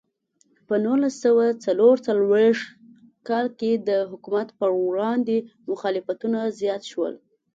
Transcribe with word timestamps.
په 0.67 0.75
نولس 0.85 1.15
سوه 1.25 1.45
څلور 1.65 1.95
څلوېښت 2.07 2.65
کال 3.27 3.47
کې 3.59 3.71
د 3.87 3.89
حکومت 4.11 4.47
پر 4.59 4.69
وړاندې 4.87 5.37
مخالفتونه 5.69 6.39
زیات 6.59 6.83
شول. 6.91 7.13